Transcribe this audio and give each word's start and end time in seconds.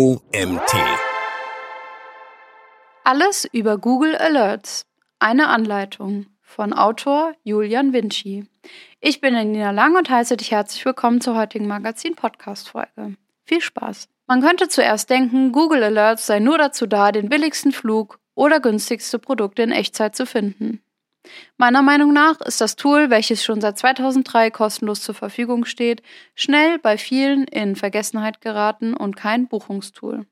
OMT. 0.00 0.76
Alles 3.02 3.48
über 3.50 3.78
Google 3.78 4.14
Alerts. 4.14 4.86
Eine 5.18 5.48
Anleitung 5.48 6.26
von 6.40 6.72
Autor 6.72 7.34
Julian 7.42 7.92
Vinci. 7.92 8.46
Ich 9.00 9.20
bin 9.20 9.34
Nina 9.34 9.72
Lang 9.72 9.96
und 9.96 10.08
heiße 10.08 10.36
dich 10.36 10.52
herzlich 10.52 10.84
willkommen 10.84 11.20
zur 11.20 11.36
heutigen 11.36 11.66
Magazin-Podcast-Folge. 11.66 13.16
Viel 13.42 13.60
Spaß! 13.60 14.08
Man 14.28 14.40
könnte 14.40 14.68
zuerst 14.68 15.10
denken, 15.10 15.50
Google 15.50 15.82
Alerts 15.82 16.28
sei 16.28 16.38
nur 16.38 16.58
dazu 16.58 16.86
da, 16.86 17.10
den 17.10 17.28
billigsten 17.28 17.72
Flug 17.72 18.20
oder 18.36 18.60
günstigste 18.60 19.18
Produkte 19.18 19.62
in 19.62 19.72
Echtzeit 19.72 20.14
zu 20.14 20.26
finden. 20.26 20.80
Meiner 21.56 21.82
Meinung 21.82 22.12
nach 22.12 22.40
ist 22.40 22.60
das 22.60 22.76
Tool, 22.76 23.10
welches 23.10 23.44
schon 23.44 23.60
seit 23.60 23.78
2003 23.78 24.50
kostenlos 24.50 25.00
zur 25.00 25.14
Verfügung 25.14 25.64
steht, 25.64 26.02
schnell 26.34 26.78
bei 26.78 26.98
vielen 26.98 27.44
in 27.44 27.76
Vergessenheit 27.76 28.40
geraten 28.40 28.94
und 28.94 29.16
kein 29.16 29.48
Buchungstool. 29.48 30.26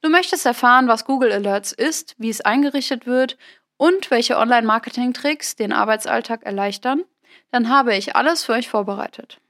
Du 0.00 0.10
möchtest 0.10 0.44
erfahren, 0.44 0.88
was 0.88 1.04
Google 1.04 1.32
Alerts 1.32 1.72
ist, 1.72 2.14
wie 2.18 2.28
es 2.28 2.42
eingerichtet 2.42 3.06
wird 3.06 3.38
und 3.76 4.10
welche 4.10 4.36
Online-Marketing-Tricks 4.36 5.56
den 5.56 5.72
Arbeitsalltag 5.72 6.44
erleichtern? 6.44 7.04
Dann 7.50 7.68
habe 7.68 7.96
ich 7.96 8.14
alles 8.14 8.44
für 8.44 8.52
euch 8.52 8.68
vorbereitet. 8.68 9.40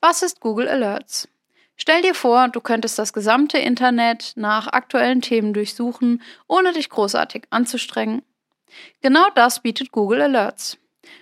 Was 0.00 0.22
ist 0.22 0.40
Google 0.40 0.68
Alerts? 0.68 1.28
Stell 1.76 2.02
dir 2.02 2.14
vor, 2.14 2.48
du 2.48 2.60
könntest 2.60 2.98
das 2.98 3.12
gesamte 3.12 3.58
Internet 3.58 4.32
nach 4.36 4.68
aktuellen 4.68 5.20
Themen 5.20 5.52
durchsuchen, 5.52 6.22
ohne 6.46 6.72
dich 6.72 6.88
großartig 6.88 7.44
anzustrengen 7.50 8.22
Genau 9.02 9.26
das 9.34 9.60
bietet 9.60 9.92
Google 9.92 10.22
Alerts. 10.22 10.78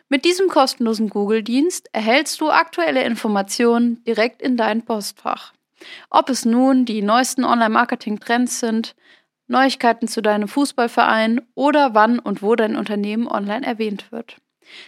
Mit 0.09 0.25
diesem 0.25 0.49
kostenlosen 0.49 1.09
Google-Dienst 1.09 1.89
erhältst 1.93 2.41
du 2.41 2.51
aktuelle 2.51 3.03
Informationen 3.05 4.03
direkt 4.05 4.43
in 4.43 4.57
dein 4.57 4.85
Postfach. 4.85 5.53
Ob 6.11 6.29
es 6.29 6.45
nun 6.45 6.85
die 6.85 7.03
neuesten 7.03 7.45
Online-Marketing-Trends 7.45 8.61
sind, 8.61 8.95
Neuigkeiten 9.49 10.09
zu 10.09 10.23
deinem 10.23 10.49
Fußballverein 10.49 11.43
oder 11.55 11.95
wann 11.95 12.19
und 12.19 12.43
wo 12.43 12.55
dein 12.55 12.77
Unternehmen 12.77 13.27
online 13.27 13.67
erwähnt 13.67 14.11
wird. 14.13 14.37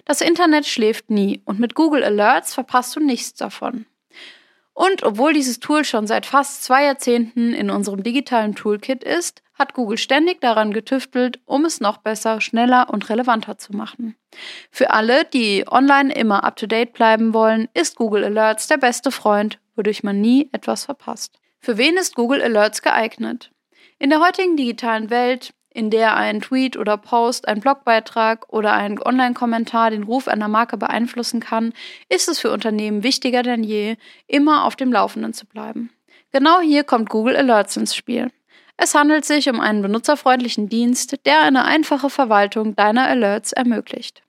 Das 0.04 0.20
Internet 0.20 0.66
schläft 0.66 1.10
nie 1.10 1.42
und 1.44 1.58
mit 1.58 1.74
Google 1.74 2.04
Alerts 2.04 2.54
verpasst 2.54 2.96
du 2.96 3.00
nichts 3.00 3.34
davon. 3.34 3.86
Und 4.72 5.04
obwohl 5.04 5.32
dieses 5.32 5.60
Tool 5.60 5.84
schon 5.84 6.06
seit 6.06 6.26
fast 6.26 6.64
zwei 6.64 6.84
Jahrzehnten 6.84 7.54
in 7.54 7.70
unserem 7.70 8.02
digitalen 8.02 8.54
Toolkit 8.54 9.04
ist, 9.04 9.42
hat 9.54 9.74
Google 9.74 9.98
ständig 9.98 10.40
daran 10.40 10.72
getüftelt, 10.72 11.40
um 11.44 11.64
es 11.64 11.80
noch 11.80 11.98
besser, 11.98 12.40
schneller 12.40 12.90
und 12.90 13.08
relevanter 13.08 13.56
zu 13.58 13.74
machen. 13.74 14.16
Für 14.70 14.90
alle, 14.90 15.24
die 15.24 15.64
online 15.68 16.12
immer 16.12 16.44
up-to-date 16.44 16.92
bleiben 16.92 17.34
wollen, 17.34 17.68
ist 17.74 17.96
Google 17.96 18.24
Alerts 18.24 18.66
der 18.66 18.78
beste 18.78 19.10
Freund, 19.10 19.60
wodurch 19.76 20.02
man 20.02 20.20
nie 20.20 20.48
etwas 20.52 20.84
verpasst. 20.84 21.38
Für 21.60 21.78
wen 21.78 21.96
ist 21.96 22.14
Google 22.14 22.42
Alerts 22.42 22.82
geeignet? 22.82 23.52
In 23.98 24.10
der 24.10 24.20
heutigen 24.20 24.56
digitalen 24.56 25.08
Welt 25.10 25.54
in 25.74 25.90
der 25.90 26.16
ein 26.16 26.40
Tweet 26.40 26.76
oder 26.76 26.96
Post, 26.96 27.48
ein 27.48 27.60
Blogbeitrag 27.60 28.48
oder 28.48 28.72
ein 28.74 29.02
Online-Kommentar 29.02 29.90
den 29.90 30.04
Ruf 30.04 30.28
einer 30.28 30.48
Marke 30.48 30.76
beeinflussen 30.76 31.40
kann, 31.40 31.72
ist 32.08 32.28
es 32.28 32.38
für 32.38 32.52
Unternehmen 32.52 33.02
wichtiger 33.02 33.42
denn 33.42 33.64
je, 33.64 33.96
immer 34.28 34.64
auf 34.64 34.76
dem 34.76 34.92
Laufenden 34.92 35.34
zu 35.34 35.46
bleiben. 35.46 35.90
Genau 36.32 36.60
hier 36.60 36.84
kommt 36.84 37.10
Google 37.10 37.36
Alerts 37.36 37.76
ins 37.76 37.94
Spiel. 37.94 38.30
Es 38.76 38.94
handelt 38.94 39.24
sich 39.24 39.48
um 39.48 39.60
einen 39.60 39.82
benutzerfreundlichen 39.82 40.68
Dienst, 40.68 41.16
der 41.26 41.42
eine 41.42 41.64
einfache 41.64 42.10
Verwaltung 42.10 42.74
deiner 42.74 43.06
Alerts 43.06 43.52
ermöglicht. 43.52 44.22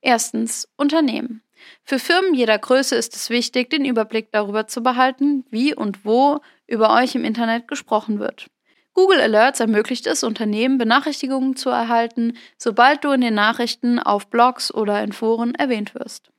Erstens 0.00 0.68
Unternehmen. 0.76 1.42
Für 1.82 1.98
Firmen 1.98 2.34
jeder 2.34 2.58
Größe 2.58 2.94
ist 2.94 3.14
es 3.16 3.30
wichtig, 3.30 3.70
den 3.70 3.84
Überblick 3.84 4.30
darüber 4.32 4.66
zu 4.66 4.82
behalten, 4.82 5.44
wie 5.50 5.74
und 5.74 6.04
wo 6.04 6.40
über 6.66 6.94
euch 6.94 7.14
im 7.14 7.24
Internet 7.24 7.68
gesprochen 7.68 8.18
wird. 8.18 8.46
Google 8.92 9.20
Alerts 9.20 9.60
ermöglicht 9.60 10.06
es 10.06 10.24
Unternehmen, 10.24 10.78
Benachrichtigungen 10.78 11.54
zu 11.54 11.68
erhalten, 11.68 12.36
sobald 12.56 13.04
du 13.04 13.10
in 13.10 13.20
den 13.20 13.34
Nachrichten 13.34 13.98
auf 13.98 14.28
Blogs 14.28 14.72
oder 14.72 15.02
in 15.02 15.12
Foren 15.12 15.54
erwähnt 15.54 15.94
wirst. 15.94 16.30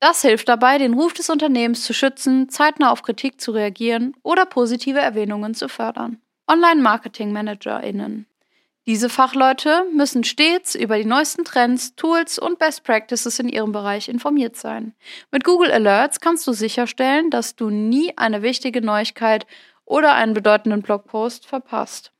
Das 0.00 0.22
hilft 0.22 0.48
dabei, 0.48 0.78
den 0.78 0.94
Ruf 0.94 1.12
des 1.12 1.30
Unternehmens 1.30 1.84
zu 1.84 1.94
schützen, 1.94 2.48
zeitnah 2.48 2.90
auf 2.90 3.02
Kritik 3.02 3.40
zu 3.40 3.52
reagieren 3.52 4.16
oder 4.24 4.46
positive 4.46 4.98
Erwähnungen 4.98 5.54
zu 5.54 5.68
fördern. 5.68 6.20
Online-Marketing-ManagerInnen. 6.52 8.26
Diese 8.84 9.08
Fachleute 9.08 9.86
müssen 9.90 10.22
stets 10.22 10.74
über 10.74 10.98
die 10.98 11.06
neuesten 11.06 11.44
Trends, 11.44 11.94
Tools 11.94 12.38
und 12.38 12.58
Best 12.58 12.84
Practices 12.84 13.38
in 13.38 13.48
ihrem 13.48 13.72
Bereich 13.72 14.08
informiert 14.08 14.56
sein. 14.56 14.94
Mit 15.30 15.44
Google 15.44 15.72
Alerts 15.72 16.20
kannst 16.20 16.46
du 16.46 16.52
sicherstellen, 16.52 17.30
dass 17.30 17.56
du 17.56 17.70
nie 17.70 18.12
eine 18.18 18.42
wichtige 18.42 18.82
Neuigkeit 18.82 19.46
oder 19.86 20.12
einen 20.12 20.34
bedeutenden 20.34 20.82
Blogpost 20.82 21.46
verpasst. 21.46 22.12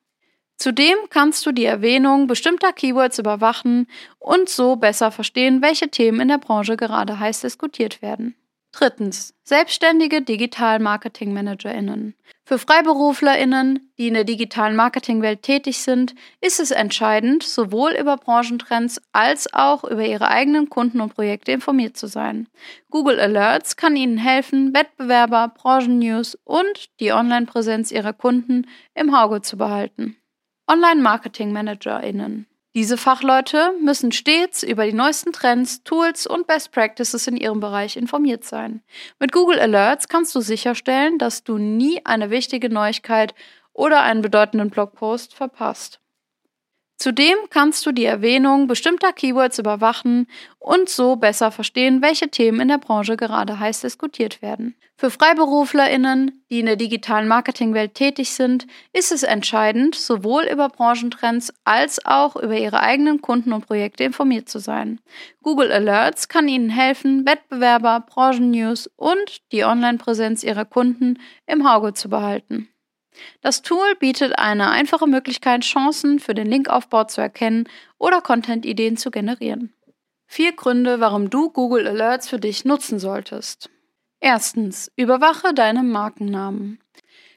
Zudem 0.57 0.97
kannst 1.11 1.45
du 1.45 1.53
die 1.53 1.67
Erwähnung 1.67 2.27
bestimmter 2.27 2.73
Keywords 2.73 3.19
überwachen 3.19 3.87
und 4.19 4.49
so 4.49 4.77
besser 4.77 5.11
verstehen, 5.11 5.61
welche 5.61 5.89
Themen 5.89 6.21
in 6.21 6.29
der 6.29 6.39
Branche 6.39 6.79
gerade 6.79 7.19
heiß 7.19 7.43
diskutiert 7.43 8.01
werden. 8.01 8.35
Drittens. 8.73 9.35
Selbstständige 9.45 10.23
Digital-Marketing-ManagerInnen. 10.23 12.15
Für 12.45 12.59
FreiberuflerInnen, 12.59 13.93
die 13.99 14.09
in 14.09 14.15
der 14.15 14.25
digitalen 14.25 14.77
Marketingwelt 14.77 15.43
tätig 15.43 15.79
sind, 15.79 16.15
ist 16.41 16.59
es 16.59 16.71
entscheidend, 16.71 17.43
sowohl 17.43 17.93
über 17.93 18.17
Branchentrends 18.17 19.01
als 19.13 19.53
auch 19.53 19.85
über 19.85 20.05
ihre 20.05 20.29
eigenen 20.29 20.71
Kunden 20.71 21.01
und 21.01 21.15
Projekte 21.15 21.53
informiert 21.53 21.97
zu 21.97 22.07
sein. 22.07 22.49
Google 22.91 23.21
Alerts 23.21 23.77
kann 23.77 23.95
ihnen 23.95 24.19
helfen, 24.19 24.75
Wettbewerber, 24.75 25.49
Branchennews 25.49 26.37
und 26.45 26.99
die 26.99 27.13
Online-Präsenz 27.13 27.93
ihrer 27.93 28.13
Kunden 28.13 28.67
im 28.95 29.15
Auge 29.15 29.43
zu 29.43 29.57
behalten. 29.57 30.17
Online-Marketing-ManagerInnen. 30.67 32.47
Diese 32.75 32.97
Fachleute 32.97 33.75
müssen 33.83 34.13
stets 34.13 34.63
über 34.63 34.87
die 34.87 34.95
neuesten 34.95 35.33
Trends, 35.33 35.85
Tools 35.85 36.27
und 36.27 36.47
Best 36.47 36.73
Practices 36.73 37.27
in 37.27 37.37
ihrem 37.37 37.61
Bereich 37.61 37.99
informiert 37.99 38.45
sein. 38.45 38.83
Mit 39.19 39.31
Google 39.31 39.61
Alerts 39.61 40.09
kannst 40.09 40.35
du 40.35 40.41
sicherstellen, 40.41 41.19
dass 41.19 41.45
du 41.45 41.59
nie 41.59 42.01
eine 42.07 42.31
wichtige 42.31 42.71
Neuigkeit 42.71 43.35
oder 43.75 44.03
einen 44.03 44.23
bedeutenden 44.23 44.71
Blogpost 44.71 45.35
verpasst. 45.35 46.02
Zudem 46.99 47.37
kannst 47.51 47.85
du 47.85 47.91
die 47.91 48.05
Erwähnung 48.05 48.69
bestimmter 48.69 49.13
Keywords 49.13 49.59
überwachen 49.59 50.29
und 50.61 50.89
so 50.89 51.17
besser 51.17 51.51
verstehen, 51.51 52.01
welche 52.01 52.29
Themen 52.29 52.61
in 52.61 52.69
der 52.69 52.79
Branche 52.79 53.17
gerade 53.17 53.59
heiß 53.59 53.81
diskutiert 53.81 54.41
werden. 54.41 54.77
Für 54.97 55.11
FreiberuflerInnen, 55.11 56.45
die 56.49 56.61
in 56.61 56.67
der 56.67 56.77
digitalen 56.77 57.27
Marketingwelt 57.27 57.95
tätig 57.95 58.31
sind, 58.31 58.69
ist 58.93 59.11
es 59.11 59.25
entscheidend, 59.25 59.97
sowohl 59.97 60.45
über 60.45 60.69
Branchentrends 60.69 61.53
als 61.65 62.07
auch 62.07 62.37
über 62.37 62.57
ihre 62.57 62.79
eigenen 62.79 63.21
Kunden 63.21 63.53
und 63.53 63.67
Projekte 63.67 64.05
informiert 64.05 64.49
zu 64.49 64.61
sein. 64.61 65.01
Google 65.43 65.73
Alerts 65.73 66.29
kann 66.29 66.47
ihnen 66.47 66.71
helfen, 66.71 67.27
Wettbewerber, 67.27 68.05
Branchennews 68.09 68.89
und 68.95 69.41
die 69.51 69.65
Online-Präsenz 69.65 70.45
ihrer 70.45 70.67
Kunden 70.67 71.19
im 71.47 71.67
Auge 71.67 71.95
zu 71.95 72.09
behalten. 72.09 72.69
Das 73.41 73.63
Tool 73.63 73.95
bietet 73.99 74.39
eine 74.39 74.71
einfache 74.71 75.07
Möglichkeit, 75.07 75.63
Chancen 75.63 76.19
für 76.19 76.35
den 76.35 76.47
Linkaufbau 76.47 77.05
zu 77.05 77.21
erkennen 77.21 77.69
oder 77.99 78.21
Content-Ideen 78.21 78.97
zu 78.97 79.11
generieren. 79.11 79.73
Vier 80.27 80.53
Gründe, 80.53 81.01
warum 81.01 81.29
du 81.29 81.51
Google 81.51 81.87
Alerts 81.87 82.29
für 82.29 82.39
dich 82.39 82.65
nutzen 82.65 82.99
solltest. 82.99 83.69
Erstens, 84.21 84.91
überwache 84.97 85.53
deinen 85.53 85.91
Markennamen. 85.91 86.79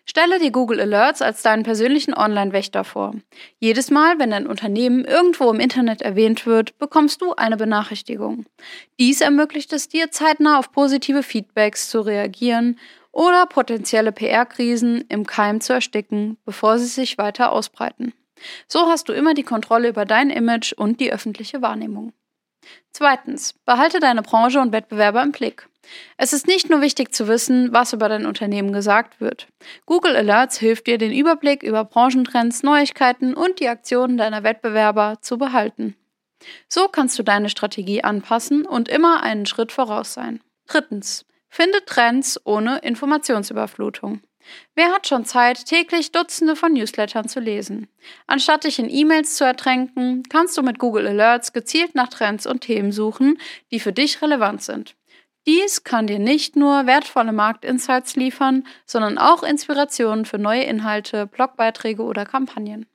Stelle 0.08 0.38
dir 0.38 0.52
Google 0.52 0.80
Alerts 0.80 1.24
als 1.24 1.42
deinen 1.42 1.64
persönlichen 1.64 2.14
Online-Wächter 2.14 2.84
vor. 2.84 3.16
Jedes 3.58 3.90
Mal, 3.90 4.20
wenn 4.20 4.30
dein 4.30 4.46
Unternehmen 4.46 5.04
irgendwo 5.04 5.52
im 5.52 5.60
Internet 5.60 6.04
erwähnt 6.04 6.46
wird, 6.46 6.78
bekommst 6.78 7.22
du 7.22 7.34
eine 7.34 7.58
Benachrichtigung. 7.58 8.46
Dies 9.00 9.22
ermöglicht 9.22 9.74
es 9.74 9.90
dir, 9.90 10.12
zeitnah 10.12 10.60
auf 10.60 10.72
positive 10.72 11.24
Feedbacks 11.24 11.90
zu 11.90 12.02
reagieren 12.02 12.78
oder 13.16 13.46
potenzielle 13.46 14.12
PR-Krisen 14.12 15.06
im 15.08 15.26
Keim 15.26 15.62
zu 15.62 15.72
ersticken, 15.72 16.38
bevor 16.44 16.78
sie 16.78 16.86
sich 16.86 17.18
weiter 17.18 17.54
ausbreiten. 17.54 18.14
So 18.68 18.88
hast 18.90 19.08
du 19.08 19.14
immer 19.14 19.34
die 19.34 19.44
Kontrolle 19.44 19.88
über 19.88 20.04
dein 20.04 20.30
Image 20.30 20.74
und 20.74 21.00
die 21.00 21.14
öffentliche 21.14 21.62
Wahrnehmung. 21.62 22.12
Zweitens, 22.92 23.54
behalte 23.66 24.02
deine 24.02 24.22
Branche 24.22 24.60
und 24.60 24.74
Wettbewerber 24.74 25.24
im 25.24 25.32
Blick. 25.32 25.70
Es 26.18 26.34
ist 26.34 26.46
nicht 26.46 26.70
nur 26.70 26.82
wichtig 26.82 27.14
zu 27.14 27.28
wissen, 27.30 27.72
was 27.72 27.94
über 27.94 28.10
dein 28.10 28.26
Unternehmen 28.26 28.74
gesagt 28.74 29.22
wird. 29.22 29.48
Google 29.86 30.18
Alerts 30.18 30.58
hilft 30.58 30.88
dir, 30.88 30.98
den 30.98 31.14
Überblick 31.14 31.64
über 31.64 31.86
Branchentrends, 31.86 32.64
Neuigkeiten 32.64 33.34
und 33.34 33.62
die 33.62 33.70
Aktionen 33.70 34.18
deiner 34.18 34.44
Wettbewerber 34.44 35.20
zu 35.22 35.38
behalten. 35.38 35.96
So 36.68 36.90
kannst 36.90 37.18
du 37.18 37.24
deine 37.24 37.50
Strategie 37.50 38.04
anpassen 38.04 38.66
und 38.66 38.90
immer 38.90 39.24
einen 39.24 39.46
Schritt 39.46 39.72
voraus 39.72 40.14
sein. 40.14 40.42
Drittens, 40.68 41.26
Finde 41.56 41.86
Trends 41.86 42.38
ohne 42.44 42.80
Informationsüberflutung. 42.80 44.20
Wer 44.76 44.92
hat 44.92 45.08
schon 45.08 45.24
Zeit, 45.24 45.64
täglich 45.64 46.12
Dutzende 46.12 46.58
von 46.58 46.74
Newslettern 46.74 47.30
zu 47.30 47.40
lesen? 47.40 47.88
Anstatt 48.28 48.66
dich 48.66 48.78
in 48.78 48.90
E-Mails 48.90 49.38
zu 49.38 49.46
ertränken, 49.46 50.24
kannst 50.28 50.58
du 50.58 50.64
mit 50.64 50.80
Google 50.80 51.08
Alerts 51.08 51.54
gezielt 51.54 51.96
nach 51.96 52.10
Trends 52.10 52.46
und 52.46 52.60
Themen 52.60 52.92
suchen, 52.92 53.40
die 53.72 53.80
für 53.80 53.94
dich 53.94 54.22
relevant 54.22 54.64
sind. 54.64 54.98
Dies 55.48 55.86
kann 55.86 56.08
dir 56.08 56.20
nicht 56.20 56.58
nur 56.58 56.88
wertvolle 56.88 57.32
Marktinsights 57.32 58.18
liefern, 58.18 58.68
sondern 58.86 59.18
auch 59.18 59.42
Inspirationen 59.42 60.26
für 60.26 60.38
neue 60.38 60.64
Inhalte, 60.64 61.26
Blogbeiträge 61.26 62.04
oder 62.04 62.26
Kampagnen. 62.26 62.86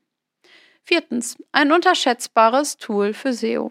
Viertens. 0.85 1.39
Ein 1.53 1.73
unterschätzbares 1.73 2.77
Tool 2.77 3.15
für 3.15 3.33
SEO. 3.33 3.71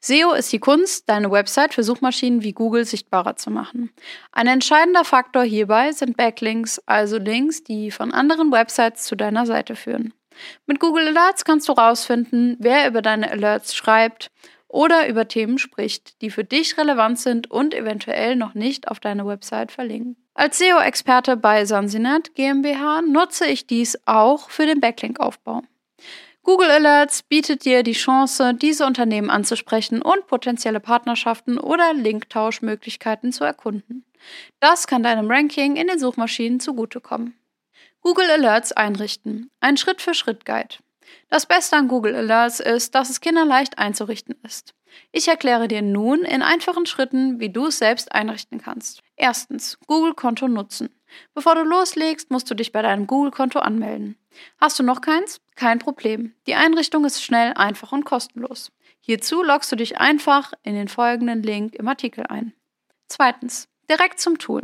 SEO 0.00 0.32
ist 0.32 0.52
die 0.52 0.60
Kunst, 0.60 1.08
deine 1.08 1.30
Website 1.30 1.74
für 1.74 1.82
Suchmaschinen 1.82 2.42
wie 2.42 2.52
Google 2.52 2.84
sichtbarer 2.84 3.34
zu 3.36 3.50
machen. 3.50 3.90
Ein 4.30 4.46
entscheidender 4.46 5.04
Faktor 5.04 5.42
hierbei 5.42 5.90
sind 5.90 6.16
Backlinks, 6.16 6.80
also 6.86 7.18
Links, 7.18 7.64
die 7.64 7.90
von 7.90 8.12
anderen 8.12 8.52
Websites 8.52 9.04
zu 9.04 9.16
deiner 9.16 9.44
Seite 9.44 9.74
führen. 9.74 10.14
Mit 10.66 10.78
Google 10.78 11.08
Alerts 11.08 11.44
kannst 11.44 11.68
du 11.68 11.74
herausfinden, 11.74 12.56
wer 12.60 12.86
über 12.86 13.02
deine 13.02 13.30
Alerts 13.30 13.74
schreibt 13.74 14.30
oder 14.68 15.08
über 15.08 15.26
Themen 15.26 15.58
spricht, 15.58 16.20
die 16.22 16.30
für 16.30 16.44
dich 16.44 16.78
relevant 16.78 17.18
sind 17.18 17.50
und 17.50 17.74
eventuell 17.74 18.36
noch 18.36 18.54
nicht 18.54 18.88
auf 18.88 19.00
deine 19.00 19.26
Website 19.26 19.72
verlinken. 19.72 20.16
Als 20.34 20.58
SEO-Experte 20.58 21.36
bei 21.36 21.64
Sansinet 21.64 22.36
GmbH 22.36 23.02
nutze 23.02 23.46
ich 23.46 23.66
dies 23.66 23.98
auch 24.06 24.50
für 24.50 24.66
den 24.66 24.78
Backlink-Aufbau. 24.80 25.62
Google 26.48 26.70
Alerts 26.70 27.22
bietet 27.24 27.66
dir 27.66 27.82
die 27.82 27.92
Chance, 27.92 28.54
diese 28.54 28.86
Unternehmen 28.86 29.28
anzusprechen 29.28 30.00
und 30.00 30.26
potenzielle 30.28 30.80
Partnerschaften 30.80 31.58
oder 31.58 31.92
Linktauschmöglichkeiten 31.92 33.32
zu 33.32 33.44
erkunden. 33.44 34.06
Das 34.58 34.86
kann 34.86 35.02
deinem 35.02 35.30
Ranking 35.30 35.76
in 35.76 35.88
den 35.88 35.98
Suchmaschinen 35.98 36.58
zugutekommen. 36.58 37.34
Google 38.00 38.30
Alerts 38.30 38.72
einrichten. 38.72 39.50
Ein 39.60 39.76
Schritt-für-Schritt-Guide. 39.76 40.76
Das 41.28 41.44
Beste 41.44 41.76
an 41.76 41.86
Google 41.86 42.14
Alerts 42.14 42.60
ist, 42.60 42.94
dass 42.94 43.10
es 43.10 43.20
kinderleicht 43.20 43.76
einzurichten 43.76 44.34
ist. 44.42 44.72
Ich 45.12 45.28
erkläre 45.28 45.68
dir 45.68 45.82
nun 45.82 46.20
in 46.20 46.40
einfachen 46.40 46.86
Schritten, 46.86 47.40
wie 47.40 47.50
du 47.50 47.66
es 47.66 47.76
selbst 47.76 48.12
einrichten 48.12 48.58
kannst. 48.58 49.02
Erstens, 49.16 49.78
Google-Konto 49.86 50.48
nutzen. 50.48 50.88
Bevor 51.34 51.54
du 51.56 51.62
loslegst, 51.62 52.30
musst 52.30 52.50
du 52.50 52.54
dich 52.54 52.72
bei 52.72 52.80
deinem 52.80 53.06
Google-Konto 53.06 53.58
anmelden. 53.58 54.16
Hast 54.60 54.78
du 54.78 54.82
noch 54.82 55.00
keins? 55.00 55.40
Kein 55.54 55.78
Problem. 55.78 56.34
Die 56.46 56.54
Einrichtung 56.54 57.04
ist 57.04 57.22
schnell, 57.22 57.52
einfach 57.54 57.92
und 57.92 58.04
kostenlos. 58.04 58.72
Hierzu 59.00 59.42
loggst 59.42 59.70
du 59.72 59.76
dich 59.76 59.98
einfach 59.98 60.52
in 60.62 60.74
den 60.74 60.88
folgenden 60.88 61.42
Link 61.42 61.74
im 61.74 61.88
Artikel 61.88 62.26
ein. 62.26 62.52
Zweitens, 63.08 63.68
direkt 63.90 64.20
zum 64.20 64.38
Tool. 64.38 64.62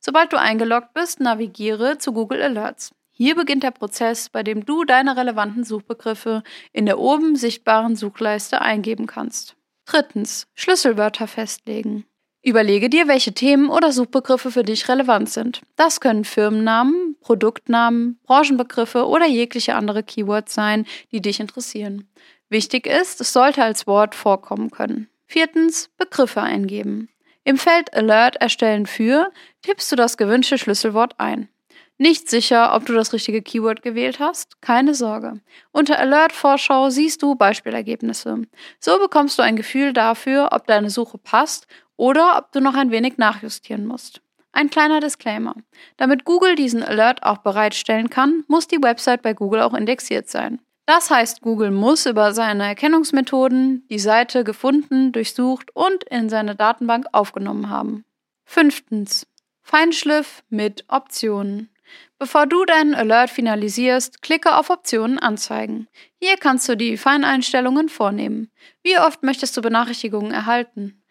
Sobald 0.00 0.32
du 0.32 0.38
eingeloggt 0.38 0.94
bist, 0.94 1.20
navigiere 1.20 1.98
zu 1.98 2.12
Google 2.12 2.42
Alerts. 2.42 2.94
Hier 3.10 3.36
beginnt 3.36 3.62
der 3.62 3.70
Prozess, 3.70 4.28
bei 4.28 4.42
dem 4.42 4.66
du 4.66 4.84
deine 4.84 5.16
relevanten 5.16 5.62
Suchbegriffe 5.62 6.42
in 6.72 6.86
der 6.86 6.98
oben 6.98 7.36
sichtbaren 7.36 7.94
Suchleiste 7.94 8.60
eingeben 8.60 9.06
kannst. 9.06 9.54
Drittens, 9.84 10.48
Schlüsselwörter 10.54 11.28
festlegen. 11.28 12.04
Überlege 12.46 12.90
dir, 12.90 13.08
welche 13.08 13.32
Themen 13.32 13.70
oder 13.70 13.90
Suchbegriffe 13.90 14.50
für 14.50 14.64
dich 14.64 14.86
relevant 14.86 15.30
sind. 15.30 15.62
Das 15.76 16.00
können 16.00 16.26
Firmennamen, 16.26 17.16
Produktnamen, 17.22 18.18
Branchenbegriffe 18.24 19.06
oder 19.06 19.26
jegliche 19.26 19.74
andere 19.74 20.02
Keywords 20.02 20.52
sein, 20.52 20.84
die 21.10 21.22
dich 21.22 21.40
interessieren. 21.40 22.06
Wichtig 22.50 22.86
ist, 22.86 23.22
es 23.22 23.32
sollte 23.32 23.64
als 23.64 23.86
Wort 23.86 24.14
vorkommen 24.14 24.70
können. 24.70 25.08
Viertens, 25.26 25.88
Begriffe 25.96 26.42
eingeben. 26.42 27.08
Im 27.44 27.56
Feld 27.56 27.94
Alert 27.94 28.36
erstellen 28.36 28.84
für 28.84 29.32
tippst 29.62 29.90
du 29.90 29.96
das 29.96 30.18
gewünschte 30.18 30.58
Schlüsselwort 30.58 31.14
ein. 31.16 31.48
Nicht 31.96 32.28
sicher, 32.28 32.74
ob 32.74 32.86
du 32.86 32.92
das 32.92 33.12
richtige 33.12 33.40
Keyword 33.40 33.82
gewählt 33.82 34.18
hast? 34.18 34.60
Keine 34.60 34.94
Sorge. 34.94 35.40
Unter 35.70 35.98
Alert 35.98 36.32
Vorschau 36.32 36.90
siehst 36.90 37.22
du 37.22 37.36
Beispielergebnisse. 37.36 38.42
So 38.80 38.98
bekommst 38.98 39.38
du 39.38 39.42
ein 39.42 39.54
Gefühl 39.54 39.92
dafür, 39.92 40.48
ob 40.50 40.66
deine 40.66 40.90
Suche 40.90 41.18
passt 41.18 41.68
oder 41.96 42.38
ob 42.38 42.52
du 42.52 42.60
noch 42.60 42.74
ein 42.74 42.90
wenig 42.90 43.18
nachjustieren 43.18 43.86
musst. 43.86 44.20
Ein 44.52 44.70
kleiner 44.70 45.00
Disclaimer. 45.00 45.54
Damit 45.96 46.24
Google 46.24 46.54
diesen 46.54 46.82
Alert 46.82 47.24
auch 47.24 47.38
bereitstellen 47.38 48.08
kann, 48.08 48.44
muss 48.46 48.68
die 48.68 48.82
Website 48.82 49.22
bei 49.22 49.34
Google 49.34 49.62
auch 49.62 49.74
indexiert 49.74 50.28
sein. 50.28 50.60
Das 50.86 51.10
heißt, 51.10 51.40
Google 51.40 51.70
muss 51.70 52.06
über 52.06 52.32
seine 52.34 52.64
Erkennungsmethoden 52.64 53.86
die 53.88 53.98
Seite 53.98 54.44
gefunden, 54.44 55.12
durchsucht 55.12 55.74
und 55.74 56.04
in 56.04 56.28
seine 56.28 56.54
Datenbank 56.54 57.06
aufgenommen 57.12 57.70
haben. 57.70 58.04
Fünftens. 58.44 59.26
Feinschliff 59.62 60.44
mit 60.50 60.84
Optionen. 60.88 61.70
Bevor 62.18 62.46
du 62.46 62.64
deinen 62.64 62.94
Alert 62.94 63.30
finalisierst, 63.30 64.22
klicke 64.22 64.56
auf 64.56 64.70
Optionen 64.70 65.18
anzeigen. 65.18 65.88
Hier 66.20 66.36
kannst 66.36 66.68
du 66.68 66.76
die 66.76 66.96
Feineinstellungen 66.96 67.88
vornehmen. 67.88 68.50
Wie 68.82 68.98
oft 68.98 69.22
möchtest 69.22 69.56
du 69.56 69.62
Benachrichtigungen 69.62 70.32
erhalten? 70.32 71.02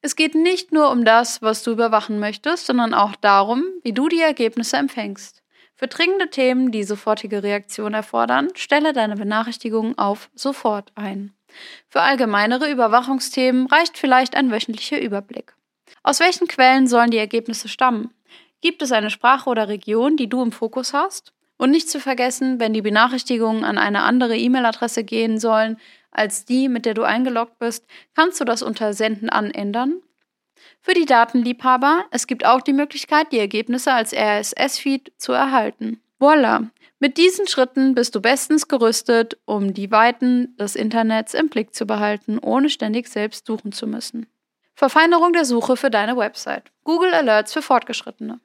Es 0.00 0.14
geht 0.14 0.34
nicht 0.34 0.72
nur 0.72 0.90
um 0.90 1.04
das, 1.04 1.42
was 1.42 1.62
du 1.62 1.72
überwachen 1.72 2.20
möchtest, 2.20 2.66
sondern 2.66 2.94
auch 2.94 3.16
darum, 3.16 3.64
wie 3.82 3.92
du 3.92 4.08
die 4.08 4.20
Ergebnisse 4.20 4.76
empfängst. 4.76 5.42
Für 5.74 5.88
dringende 5.88 6.30
Themen, 6.30 6.70
die 6.70 6.84
sofortige 6.84 7.42
Reaktion 7.42 7.94
erfordern, 7.94 8.48
stelle 8.54 8.92
deine 8.92 9.16
Benachrichtigungen 9.16 9.96
auf 9.98 10.30
sofort 10.34 10.92
ein. 10.94 11.32
Für 11.88 12.02
allgemeinere 12.02 12.70
Überwachungsthemen 12.70 13.66
reicht 13.66 13.96
vielleicht 13.96 14.36
ein 14.36 14.50
wöchentlicher 14.50 15.00
Überblick. 15.00 15.54
Aus 16.02 16.20
welchen 16.20 16.46
Quellen 16.48 16.86
sollen 16.86 17.10
die 17.10 17.18
Ergebnisse 17.18 17.68
stammen? 17.68 18.12
Gibt 18.60 18.82
es 18.82 18.92
eine 18.92 19.10
Sprache 19.10 19.48
oder 19.48 19.68
Region, 19.68 20.16
die 20.16 20.28
du 20.28 20.42
im 20.42 20.52
Fokus 20.52 20.92
hast? 20.92 21.32
Und 21.56 21.70
nicht 21.70 21.88
zu 21.90 22.00
vergessen, 22.00 22.60
wenn 22.60 22.72
die 22.72 22.82
Benachrichtigungen 22.82 23.64
an 23.64 23.78
eine 23.78 24.02
andere 24.02 24.36
E-Mail-Adresse 24.36 25.02
gehen 25.02 25.38
sollen 25.40 25.76
als 26.10 26.44
die, 26.44 26.68
mit 26.68 26.86
der 26.86 26.94
du 26.94 27.02
eingeloggt 27.02 27.58
bist, 27.58 27.86
kannst 28.14 28.40
du 28.40 28.44
das 28.44 28.62
unter 28.62 28.92
Senden 28.92 29.28
anändern. 29.30 30.02
Für 30.80 30.94
die 30.94 31.06
Datenliebhaber, 31.06 32.06
es 32.10 32.26
gibt 32.26 32.44
auch 32.44 32.60
die 32.60 32.72
Möglichkeit, 32.72 33.32
die 33.32 33.38
Ergebnisse 33.38 33.92
als 33.92 34.12
RSS-Feed 34.12 35.12
zu 35.16 35.32
erhalten. 35.32 36.00
Voila! 36.18 36.70
Mit 37.00 37.16
diesen 37.16 37.46
Schritten 37.46 37.94
bist 37.94 38.16
du 38.16 38.20
bestens 38.20 38.66
gerüstet, 38.66 39.38
um 39.44 39.72
die 39.72 39.92
Weiten 39.92 40.56
des 40.56 40.74
Internets 40.74 41.32
im 41.32 41.48
Blick 41.48 41.72
zu 41.72 41.86
behalten, 41.86 42.40
ohne 42.40 42.70
ständig 42.70 43.06
selbst 43.08 43.46
suchen 43.46 43.70
zu 43.70 43.86
müssen. 43.86 44.26
Verfeinerung 44.74 45.32
der 45.32 45.44
Suche 45.44 45.76
für 45.76 45.90
deine 45.90 46.16
Website. 46.16 46.72
Google 46.82 47.14
Alerts 47.14 47.52
für 47.52 47.62
Fortgeschrittene. 47.62 48.40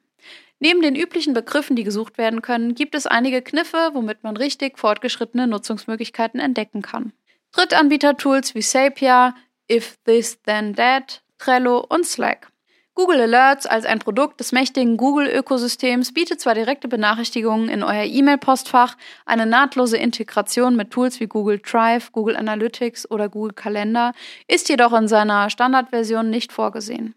Neben 0.60 0.82
den 0.82 0.94
üblichen 0.94 1.34
Begriffen, 1.34 1.74
die 1.74 1.84
gesucht 1.84 2.16
werden 2.16 2.42
können, 2.42 2.74
gibt 2.74 2.94
es 2.94 3.06
einige 3.06 3.42
Kniffe, 3.42 3.90
womit 3.92 4.22
man 4.22 4.36
richtig 4.36 4.78
fortgeschrittene 4.78 5.46
Nutzungsmöglichkeiten 5.48 6.38
entdecken 6.38 6.80
kann. 6.80 7.12
Drittanbieter-Tools 7.54 8.56
wie 8.56 8.62
Sapia, 8.62 9.34
If 9.70 9.96
This 10.04 10.42
Then 10.42 10.74
That, 10.74 11.22
Trello 11.38 11.86
und 11.88 12.04
Slack. 12.04 12.48
Google 12.96 13.20
Alerts 13.20 13.66
als 13.66 13.84
ein 13.86 14.00
Produkt 14.00 14.40
des 14.40 14.50
mächtigen 14.50 14.96
Google-Ökosystems 14.96 16.12
bietet 16.14 16.40
zwar 16.40 16.54
direkte 16.54 16.88
Benachrichtigungen 16.88 17.68
in 17.68 17.84
euer 17.84 18.04
E-Mail-Postfach, 18.04 18.96
eine 19.24 19.46
nahtlose 19.46 19.96
Integration 19.96 20.74
mit 20.74 20.90
Tools 20.90 21.20
wie 21.20 21.26
Google 21.26 21.60
Drive, 21.60 22.10
Google 22.10 22.36
Analytics 22.36 23.08
oder 23.10 23.28
Google 23.28 23.52
Kalender, 23.52 24.12
ist 24.48 24.68
jedoch 24.68 24.92
in 24.92 25.06
seiner 25.06 25.48
Standardversion 25.48 26.30
nicht 26.30 26.52
vorgesehen. 26.52 27.14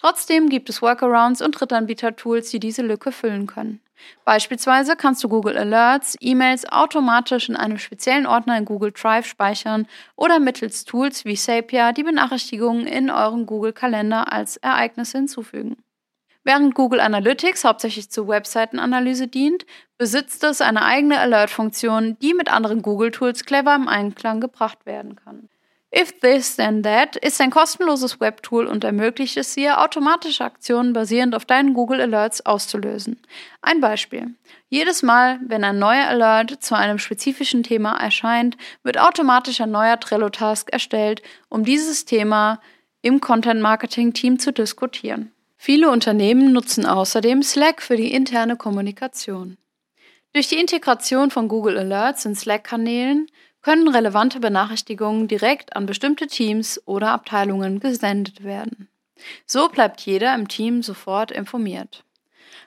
Trotzdem 0.00 0.48
gibt 0.48 0.68
es 0.68 0.82
Workarounds 0.82 1.42
und 1.42 1.52
Drittanbieter-Tools, 1.52 2.50
die 2.50 2.60
diese 2.60 2.82
Lücke 2.82 3.12
füllen 3.12 3.46
können. 3.46 3.80
Beispielsweise 4.24 4.96
kannst 4.96 5.24
du 5.24 5.28
Google 5.28 5.58
Alerts, 5.58 6.16
E-Mails 6.20 6.70
automatisch 6.70 7.48
in 7.48 7.56
einem 7.56 7.78
speziellen 7.78 8.26
Ordner 8.26 8.56
in 8.58 8.64
Google 8.64 8.92
Drive 8.92 9.26
speichern 9.26 9.86
oder 10.16 10.38
mittels 10.38 10.84
Tools 10.84 11.24
wie 11.24 11.36
Sapia 11.36 11.92
die 11.92 12.04
Benachrichtigungen 12.04 12.86
in 12.86 13.10
euren 13.10 13.46
Google 13.46 13.72
Kalender 13.72 14.32
als 14.32 14.56
Ereignisse 14.58 15.18
hinzufügen. 15.18 15.76
Während 16.44 16.74
Google 16.74 17.00
Analytics 17.00 17.64
hauptsächlich 17.64 18.10
zur 18.10 18.28
Webseitenanalyse 18.28 19.26
dient, 19.26 19.66
besitzt 19.98 20.44
es 20.44 20.60
eine 20.60 20.82
eigene 20.82 21.18
Alert-Funktion, 21.18 22.16
die 22.22 22.32
mit 22.32 22.50
anderen 22.50 22.80
Google-Tools 22.80 23.44
clever 23.44 23.74
im 23.74 23.88
Einklang 23.88 24.40
gebracht 24.40 24.86
werden 24.86 25.16
kann. 25.16 25.48
If 25.94 26.20
This 26.20 26.56
Then 26.56 26.82
That 26.82 27.16
ist 27.16 27.40
ein 27.40 27.50
kostenloses 27.50 28.20
Webtool 28.20 28.66
und 28.66 28.84
ermöglicht 28.84 29.38
es 29.38 29.54
dir, 29.54 29.80
automatische 29.80 30.44
Aktionen 30.44 30.92
basierend 30.92 31.34
auf 31.34 31.46
deinen 31.46 31.72
Google 31.72 32.02
Alerts 32.02 32.44
auszulösen. 32.44 33.18
Ein 33.62 33.80
Beispiel. 33.80 34.34
Jedes 34.68 35.02
Mal, 35.02 35.40
wenn 35.46 35.64
ein 35.64 35.78
neuer 35.78 36.06
Alert 36.08 36.62
zu 36.62 36.76
einem 36.76 36.98
spezifischen 36.98 37.62
Thema 37.62 37.96
erscheint, 37.96 38.58
wird 38.82 38.98
automatisch 38.98 39.62
ein 39.62 39.70
neuer 39.70 39.98
Trello-Task 39.98 40.70
erstellt, 40.70 41.22
um 41.48 41.64
dieses 41.64 42.04
Thema 42.04 42.60
im 43.00 43.22
Content-Marketing-Team 43.22 44.38
zu 44.38 44.52
diskutieren. 44.52 45.32
Viele 45.56 45.90
Unternehmen 45.90 46.52
nutzen 46.52 46.84
außerdem 46.84 47.42
Slack 47.42 47.80
für 47.80 47.96
die 47.96 48.12
interne 48.12 48.56
Kommunikation. 48.56 49.56
Durch 50.34 50.48
die 50.48 50.60
Integration 50.60 51.30
von 51.30 51.48
Google 51.48 51.78
Alerts 51.78 52.26
in 52.26 52.34
Slack-Kanälen 52.34 53.26
können 53.62 53.88
relevante 53.88 54.40
Benachrichtigungen 54.40 55.28
direkt 55.28 55.76
an 55.76 55.86
bestimmte 55.86 56.26
Teams 56.26 56.80
oder 56.86 57.10
Abteilungen 57.10 57.80
gesendet 57.80 58.44
werden. 58.44 58.88
So 59.46 59.68
bleibt 59.68 60.00
jeder 60.02 60.34
im 60.34 60.48
Team 60.48 60.82
sofort 60.82 61.30
informiert. 61.30 62.04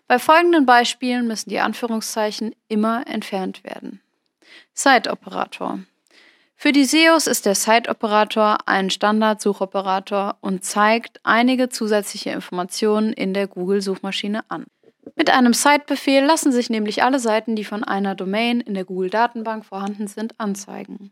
Bei 0.07 0.19
folgenden 0.19 0.65
Beispielen 0.65 1.27
müssen 1.27 1.49
die 1.49 1.59
Anführungszeichen 1.59 2.53
immer 2.67 3.07
entfernt 3.07 3.63
werden. 3.63 4.01
Site-Operator. 4.73 5.79
Für 6.55 6.71
die 6.71 6.85
SEOs 6.85 7.25
ist 7.27 7.45
der 7.45 7.55
Site-Operator 7.55 8.67
ein 8.67 8.89
Standard-Suchoperator 8.89 10.37
und 10.41 10.63
zeigt 10.63 11.19
einige 11.23 11.69
zusätzliche 11.69 12.29
Informationen 12.31 13.13
in 13.13 13.33
der 13.33 13.47
Google-Suchmaschine 13.47 14.43
an. 14.49 14.65
Mit 15.15 15.29
einem 15.29 15.53
Site-Befehl 15.53 16.23
lassen 16.23 16.51
sich 16.51 16.69
nämlich 16.69 17.03
alle 17.03 17.19
Seiten, 17.19 17.55
die 17.55 17.65
von 17.65 17.83
einer 17.83 18.15
Domain 18.15 18.61
in 18.61 18.73
der 18.73 18.85
Google-Datenbank 18.85 19.65
vorhanden 19.65 20.07
sind, 20.07 20.39
anzeigen. 20.39 21.11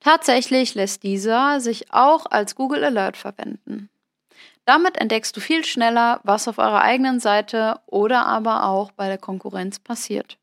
Tatsächlich 0.00 0.74
lässt 0.74 1.02
dieser 1.02 1.60
sich 1.60 1.92
auch 1.92 2.26
als 2.26 2.54
Google 2.54 2.84
Alert 2.84 3.16
verwenden. 3.16 3.88
Damit 4.64 4.98
entdeckst 4.98 5.36
du 5.36 5.40
viel 5.40 5.64
schneller, 5.64 6.20
was 6.22 6.48
auf 6.48 6.58
eurer 6.58 6.82
eigenen 6.82 7.18
Seite 7.18 7.80
oder 7.86 8.26
aber 8.26 8.64
auch 8.64 8.92
bei 8.92 9.08
der 9.08 9.18
Konkurrenz 9.18 9.78
passiert. 9.78 10.38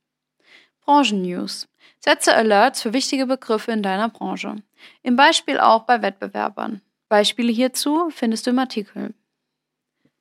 Branchen-News. 0.85 1.67
Setze 1.99 2.33
Alerts 2.33 2.81
für 2.81 2.93
wichtige 2.93 3.25
Begriffe 3.25 3.71
in 3.71 3.83
deiner 3.83 4.09
Branche. 4.09 4.55
Im 5.03 5.15
Beispiel 5.15 5.59
auch 5.59 5.83
bei 5.83 6.01
Wettbewerbern. 6.01 6.81
Beispiele 7.09 7.51
hierzu 7.51 8.09
findest 8.09 8.45
du 8.45 8.51
im 8.51 8.59
Artikel. 8.59 9.13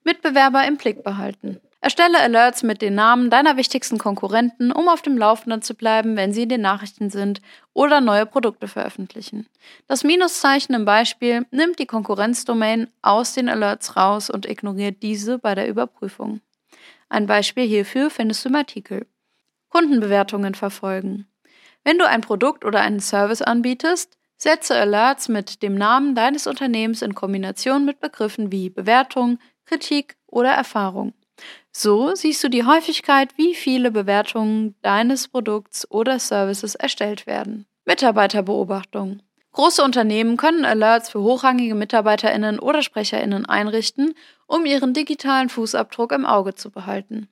Mitbewerber 0.05 0.67
im 0.67 0.77
Blick 0.77 1.03
behalten. 1.03 1.61
Erstelle 1.87 2.19
Alerts 2.19 2.65
mit 2.65 2.83
den 2.83 2.97
Namen 2.97 3.31
deiner 3.31 3.57
wichtigsten 3.57 3.97
Konkurrenten, 3.97 4.73
um 4.73 4.89
auf 4.89 5.03
dem 5.03 5.17
Laufenden 5.17 5.63
zu 5.63 5.77
bleiben, 5.77 6.17
wenn 6.17 6.33
sie 6.33 6.43
in 6.43 6.49
den 6.49 6.61
Nachrichten 6.61 7.11
sind 7.11 7.41
oder 7.75 8.01
neue 8.01 8.27
Produkte 8.27 8.67
veröffentlichen. 8.67 9.47
Das 9.87 10.03
Minuszeichen 10.03 10.75
im 10.75 10.85
Beispiel 10.85 11.47
nimmt 11.53 11.79
die 11.79 11.87
Konkurrenzdomain 11.87 12.89
aus 13.03 13.35
den 13.35 13.49
Alerts 13.49 13.95
raus 13.97 14.31
und 14.31 14.47
ignoriert 14.47 15.01
diese 15.01 15.39
bei 15.39 15.55
der 15.55 15.69
Überprüfung. 15.69 16.41
Ein 17.09 17.29
Beispiel 17.29 17.69
hierfür 17.69 18.11
findest 18.11 18.45
du 18.45 18.49
im 18.49 18.57
Artikel. 18.57 19.07
Kundenbewertungen 19.69 20.57
verfolgen. 20.57 21.29
Wenn 21.85 21.99
du 21.99 22.09
ein 22.09 22.21
Produkt 22.21 22.65
oder 22.65 22.81
einen 22.81 22.99
Service 22.99 23.43
anbietest, 23.43 24.19
setze 24.37 24.75
Alerts 24.75 25.29
mit 25.29 25.63
dem 25.63 25.77
Namen 25.77 26.17
deines 26.17 26.49
Unternehmens 26.49 27.03
in 27.03 27.15
Kombination 27.15 27.85
mit 27.85 28.01
Begriffen 28.01 28.51
wie 28.51 28.71
Bewertung, 28.71 29.39
Kritik 29.67 30.17
oder 30.27 30.51
Erfahrung. 30.51 31.15
So 31.79 32.15
siehst 32.15 32.43
du 32.43 32.49
die 32.49 32.65
Häufigkeit, 32.65 33.37
wie 33.37 33.55
viele 33.55 33.91
Bewertungen 33.91 34.75
deines 34.81 35.29
Produkts 35.29 35.87
oder 35.91 36.19
Services 36.19 36.75
erstellt 36.75 37.27
werden. 37.27 37.67
Mitarbeiterbeobachtung. 37.85 39.21
Große 39.53 39.85
Unternehmen 39.85 40.39
können 40.39 40.65
Alerts 40.65 41.11
für 41.11 41.21
hochrangige 41.21 41.75
Mitarbeiterinnen 41.75 42.61
oder 42.61 42.81
Sprecherinnen 42.81 43.45
einrichten, 43.45 44.15
um 44.47 44.65
ihren 44.65 44.95
digitalen 44.95 45.51
Fußabdruck 45.51 46.13
im 46.13 46.25
Auge 46.25 46.55
zu 46.55 46.71
behalten. 46.71 47.29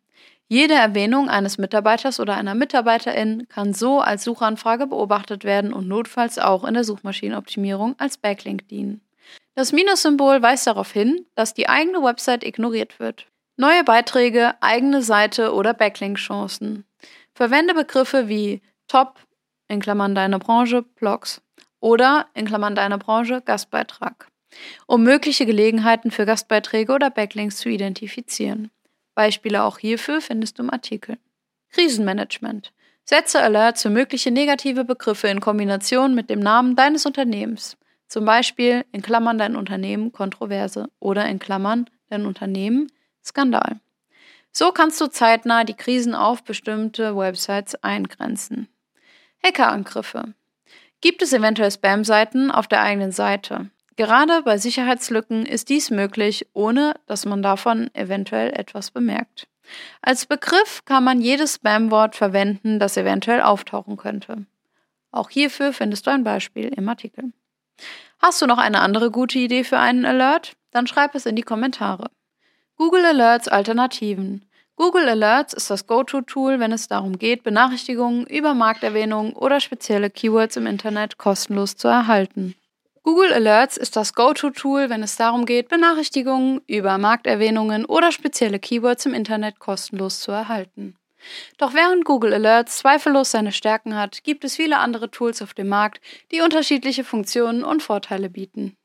Jede 0.46 0.74
Erwähnung 0.74 1.30
eines 1.30 1.56
Mitarbeiters 1.56 2.20
oder 2.20 2.36
einer 2.36 2.54
Mitarbeiterin 2.54 3.48
kann 3.48 3.72
so 3.72 4.00
als 4.00 4.24
Suchanfrage 4.24 4.86
beobachtet 4.86 5.44
werden 5.44 5.72
und 5.72 5.88
notfalls 5.88 6.38
auch 6.38 6.64
in 6.64 6.74
der 6.74 6.84
Suchmaschinenoptimierung 6.84 7.94
als 7.96 8.18
Backlink 8.18 8.68
dienen. 8.68 9.00
Das 9.54 9.72
Minus-Symbol 9.72 10.42
weist 10.42 10.66
darauf 10.66 10.92
hin, 10.92 11.24
dass 11.34 11.54
die 11.54 11.70
eigene 11.70 12.02
Website 12.02 12.44
ignoriert 12.44 13.00
wird. 13.00 13.26
Neue 13.56 13.84
Beiträge, 13.84 14.54
eigene 14.60 15.00
Seite 15.00 15.54
oder 15.54 15.74
Backlink-Chancen. 15.74 16.84
Verwende 17.34 17.72
Begriffe 17.74 18.28
wie 18.28 18.62
Top, 18.88 19.20
in 19.68 19.80
Klammern 19.80 20.16
deine 20.16 20.40
Branche, 20.40 20.82
Blogs 20.82 21.40
oder 21.78 22.26
in 22.34 22.46
Klammern 22.46 22.74
deine 22.74 22.98
Branche, 22.98 23.42
Gastbeitrag, 23.42 24.28
um 24.86 25.04
mögliche 25.04 25.46
Gelegenheiten 25.46 26.10
für 26.10 26.26
Gastbeiträge 26.26 26.92
oder 26.92 27.10
Backlinks 27.10 27.58
zu 27.58 27.68
identifizieren. 27.68 28.70
Beispiele 29.14 29.62
auch 29.62 29.78
hierfür 29.78 30.20
findest 30.20 30.58
du 30.58 30.64
im 30.64 30.70
Artikel. 30.70 31.18
Krisenmanagement. 31.70 32.72
Setze 33.04 33.40
Alerts 33.40 33.82
für 33.82 33.90
mögliche 33.90 34.32
negative 34.32 34.84
Begriffe 34.84 35.28
in 35.28 35.40
Kombination 35.40 36.14
mit 36.14 36.28
dem 36.28 36.40
Namen 36.40 36.74
deines 36.74 37.06
Unternehmens. 37.06 37.76
Zum 38.08 38.24
Beispiel 38.24 38.84
in 38.90 39.02
Klammern 39.02 39.38
dein 39.38 39.54
Unternehmen 39.54 40.10
Kontroverse 40.10 40.88
oder 40.98 41.26
in 41.26 41.38
Klammern 41.38 41.88
dein 42.08 42.26
Unternehmen 42.26 42.90
Skandal. 43.24 43.80
So 44.52 44.70
kannst 44.70 45.00
du 45.00 45.06
zeitnah 45.08 45.64
die 45.64 45.74
Krisen 45.74 46.14
auf 46.14 46.44
bestimmte 46.44 47.16
Websites 47.16 47.74
eingrenzen. 47.82 48.68
Hackerangriffe. 49.42 50.34
Gibt 51.00 51.22
es 51.22 51.32
eventuell 51.32 51.70
Spam-Seiten 51.70 52.50
auf 52.50 52.68
der 52.68 52.80
eigenen 52.80 53.12
Seite? 53.12 53.70
Gerade 53.96 54.42
bei 54.42 54.58
Sicherheitslücken 54.58 55.46
ist 55.46 55.68
dies 55.68 55.90
möglich, 55.90 56.46
ohne 56.52 56.94
dass 57.06 57.26
man 57.26 57.42
davon 57.42 57.90
eventuell 57.94 58.50
etwas 58.50 58.90
bemerkt. 58.90 59.46
Als 60.02 60.26
Begriff 60.26 60.84
kann 60.84 61.04
man 61.04 61.20
jedes 61.20 61.54
Spam-Wort 61.54 62.16
verwenden, 62.16 62.78
das 62.78 62.96
eventuell 62.96 63.40
auftauchen 63.40 63.96
könnte. 63.96 64.46
Auch 65.10 65.30
hierfür 65.30 65.72
findest 65.72 66.06
du 66.06 66.10
ein 66.10 66.24
Beispiel 66.24 66.68
im 66.68 66.88
Artikel. 66.88 67.32
Hast 68.18 68.42
du 68.42 68.46
noch 68.46 68.58
eine 68.58 68.80
andere 68.80 69.10
gute 69.10 69.38
Idee 69.38 69.64
für 69.64 69.78
einen 69.78 70.04
Alert? 70.04 70.56
Dann 70.70 70.86
schreib 70.86 71.14
es 71.14 71.26
in 71.26 71.36
die 71.36 71.42
Kommentare. 71.42 72.10
Google 72.76 73.04
Alerts 73.04 73.46
Alternativen. 73.46 74.44
Google 74.74 75.08
Alerts 75.08 75.54
ist 75.54 75.70
das 75.70 75.86
Go-To-Tool, 75.86 76.58
wenn 76.58 76.72
es 76.72 76.88
darum 76.88 77.18
geht, 77.18 77.44
Benachrichtigungen 77.44 78.26
über 78.26 78.52
Markterwähnungen 78.52 79.32
oder 79.34 79.60
spezielle 79.60 80.10
Keywords 80.10 80.56
im 80.56 80.66
Internet 80.66 81.16
kostenlos 81.16 81.76
zu 81.76 81.86
erhalten. 81.86 82.56
Google 83.04 83.32
Alerts 83.32 83.76
ist 83.76 83.94
das 83.94 84.12
Go-To-Tool, 84.14 84.90
wenn 84.90 85.04
es 85.04 85.14
darum 85.14 85.46
geht, 85.46 85.68
Benachrichtigungen 85.68 86.62
über 86.66 86.98
Markterwähnungen 86.98 87.84
oder 87.84 88.10
spezielle 88.10 88.58
Keywords 88.58 89.06
im 89.06 89.14
Internet 89.14 89.60
kostenlos 89.60 90.18
zu 90.18 90.32
erhalten. 90.32 90.96
Doch 91.58 91.74
während 91.74 92.04
Google 92.04 92.34
Alerts 92.34 92.78
zweifellos 92.78 93.30
seine 93.30 93.52
Stärken 93.52 93.94
hat, 93.94 94.24
gibt 94.24 94.42
es 94.42 94.56
viele 94.56 94.78
andere 94.78 95.12
Tools 95.12 95.42
auf 95.42 95.54
dem 95.54 95.68
Markt, 95.68 96.00
die 96.32 96.40
unterschiedliche 96.40 97.04
Funktionen 97.04 97.62
und 97.62 97.84
Vorteile 97.84 98.30
bieten. 98.30 98.76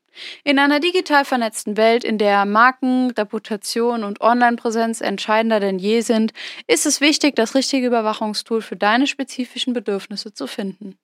In 0.44 0.58
einer 0.58 0.80
digital 0.80 1.24
vernetzten 1.24 1.76
Welt, 1.76 2.04
in 2.04 2.18
der 2.18 2.44
Marken, 2.44 3.10
Reputation 3.10 4.04
und 4.04 4.20
Online-Präsenz 4.20 5.00
entscheidender 5.00 5.60
denn 5.60 5.78
je 5.78 6.00
sind, 6.00 6.32
ist 6.66 6.86
es 6.86 7.00
wichtig, 7.00 7.36
das 7.36 7.54
richtige 7.54 7.86
Überwachungstool 7.86 8.62
für 8.62 8.76
deine 8.76 9.06
spezifischen 9.06 9.72
Bedürfnisse 9.72 10.32
zu 10.32 10.46
finden. 10.46 10.98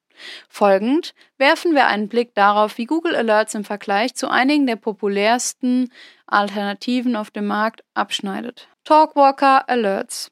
Folgend 0.49 1.15
werfen 1.39 1.75
wir 1.75 1.87
einen 1.87 2.09
Blick 2.09 2.35
darauf, 2.35 2.79
wie 2.79 2.87
Google 2.87 3.15
Alerts 3.15 3.55
im 3.55 3.65
Vergleich 3.65 4.15
zu 4.15 4.29
einigen 4.29 4.67
der 4.67 4.77
populärsten 4.77 5.93
Alternativen 6.27 7.17
auf 7.17 7.31
dem 7.31 7.47
Markt 7.47 7.85
abschneidet. 7.95 8.69
Talkwalker 8.85 9.69
Alerts 9.69 10.31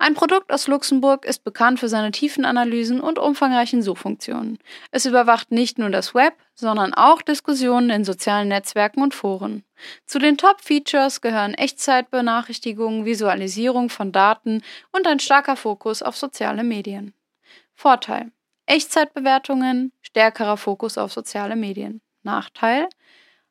ein 0.00 0.14
Produkt 0.14 0.52
aus 0.52 0.68
Luxemburg 0.68 1.24
ist 1.24 1.42
bekannt 1.42 1.80
für 1.80 1.88
seine 1.88 2.12
tiefen 2.12 2.44
Analysen 2.44 3.00
und 3.00 3.18
umfangreichen 3.18 3.82
Suchfunktionen. 3.82 4.58
Es 4.92 5.06
überwacht 5.06 5.50
nicht 5.50 5.76
nur 5.78 5.90
das 5.90 6.14
Web, 6.14 6.34
sondern 6.54 6.94
auch 6.94 7.20
Diskussionen 7.20 7.90
in 7.90 8.04
sozialen 8.04 8.46
Netzwerken 8.46 9.02
und 9.02 9.12
Foren. 9.12 9.64
Zu 10.06 10.20
den 10.20 10.38
Top-Features 10.38 11.20
gehören 11.20 11.54
Echtzeitbenachrichtigungen, 11.54 13.06
Visualisierung 13.06 13.90
von 13.90 14.12
Daten 14.12 14.62
und 14.92 15.06
ein 15.08 15.18
starker 15.18 15.56
Fokus 15.56 16.02
auf 16.02 16.16
soziale 16.16 16.62
Medien. 16.62 17.12
Vorteil: 17.74 18.30
Echtzeitbewertungen, 18.66 19.92
stärkerer 20.00 20.56
Fokus 20.56 20.96
auf 20.96 21.12
soziale 21.12 21.56
Medien. 21.56 22.00
Nachteil: 22.22 22.88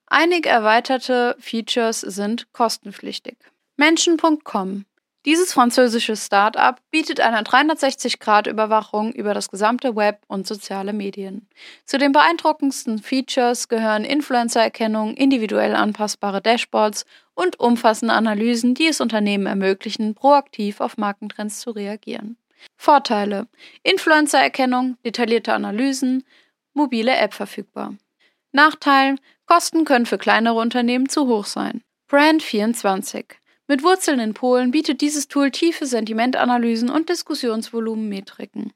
Einige 0.05 0.47
erweiterte 0.47 1.35
Features 1.39 1.99
sind 1.99 2.53
kostenpflichtig. 2.53 3.37
Menschen.com 3.75 4.85
dieses 5.27 5.51
französische 5.51 6.15
Start-up 6.15 6.79
bietet 6.89 7.19
eine 7.19 7.41
360-Grad-Überwachung 7.41 9.11
über 9.11 9.33
das 9.33 9.49
gesamte 9.49 9.97
Web 9.97 10.21
und 10.27 10.47
soziale 10.47 10.93
Medien. 10.93 11.49
Zu 11.83 11.97
den 11.97 12.13
beeindruckendsten 12.13 12.99
Features 12.99 13.67
gehören 13.67 14.05
Influencer-Erkennung, 14.05 15.15
individuell 15.15 15.75
anpassbare 15.75 16.41
Dashboards 16.41 17.05
und 17.35 17.59
umfassende 17.59 18.13
Analysen, 18.13 18.73
die 18.73 18.87
es 18.87 19.01
Unternehmen 19.01 19.47
ermöglichen, 19.47 20.15
proaktiv 20.15 20.79
auf 20.79 20.95
Markentrends 20.95 21.59
zu 21.59 21.71
reagieren. 21.71 22.37
Vorteile: 22.77 23.47
Influencer-Erkennung, 23.83 24.95
detaillierte 25.03 25.53
Analysen, 25.53 26.23
mobile 26.73 27.13
App 27.13 27.33
verfügbar. 27.33 27.95
Nachteil: 28.53 29.17
Kosten 29.45 29.83
können 29.83 30.05
für 30.05 30.17
kleinere 30.17 30.55
Unternehmen 30.55 31.09
zu 31.09 31.27
hoch 31.27 31.47
sein. 31.47 31.83
Brand 32.07 32.41
24 32.41 33.25
mit 33.67 33.83
Wurzeln 33.83 34.19
in 34.19 34.33
Polen 34.33 34.71
bietet 34.71 35.01
dieses 35.01 35.27
Tool 35.27 35.51
tiefe 35.51 35.85
Sentimentanalysen 35.85 36.89
und 36.89 37.09
Diskussionsvolumenmetriken. 37.09 38.73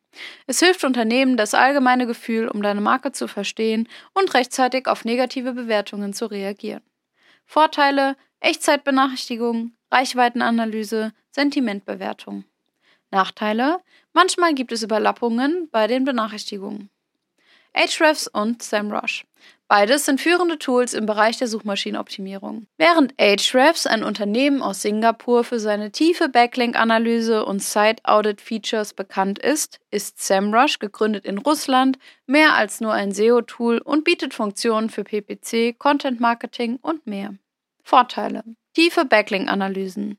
Es 0.48 0.60
hilft 0.60 0.84
Unternehmen, 0.84 1.38
das 1.38 1.54
allgemeine 1.54 2.06
Gefühl 2.06 2.50
um 2.50 2.62
deine 2.62 2.82
Marke 2.82 3.12
zu 3.12 3.28
verstehen 3.28 3.88
und 4.14 4.34
rechtzeitig 4.34 4.88
auf 4.88 5.06
negative 5.06 5.54
Bewertungen 5.54 6.14
zu 6.14 6.26
reagieren. 6.26 6.84
Vorteile: 7.46 8.18
Echtzeitbenachrichtigung, 8.42 9.72
Reichweitenanalyse, 9.92 11.14
Sentimentbewertung. 11.32 12.44
Nachteile: 13.12 13.80
Manchmal 14.14 14.54
gibt 14.54 14.72
es 14.72 14.84
Überlappungen 14.84 15.70
bei 15.72 15.88
den 15.88 16.04
Benachrichtigungen. 16.04 16.90
Ahrefs 17.74 18.28
und 18.28 18.62
SEMrush. 18.62 19.26
Beides 19.72 20.04
sind 20.04 20.20
führende 20.20 20.60
Tools 20.60 20.94
im 20.94 21.06
Bereich 21.06 21.38
der 21.38 21.48
Suchmaschinenoptimierung. 21.48 22.68
Während 22.78 23.14
Ahrefs, 23.18 23.88
ein 23.88 24.04
Unternehmen 24.04 24.62
aus 24.62 24.82
Singapur, 24.82 25.46
für 25.46 25.62
seine 25.62 25.94
tiefe 25.94 26.28
Backlink-Analyse 26.28 27.46
und 27.46 27.64
Site-Audit-Features 27.64 28.94
bekannt 28.94 29.40
ist, 29.40 29.80
ist 29.90 30.22
SEMrush, 30.22 30.80
gegründet 30.80 31.24
in 31.24 31.38
Russland, 31.38 31.98
mehr 32.26 32.56
als 32.56 32.82
nur 32.82 32.92
ein 32.92 33.14
SEO-Tool 33.14 33.78
und 33.78 34.04
bietet 34.04 34.34
Funktionen 34.34 34.90
für 34.90 35.06
PPC, 35.06 35.80
Content-Marketing 35.80 36.78
und 36.82 37.08
mehr. 37.08 37.36
Vorteile: 37.82 38.44
Tiefe 38.74 39.06
Backlink-Analysen, 39.06 40.18